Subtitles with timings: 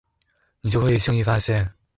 [0.61, 1.75] 你就可以輕易發現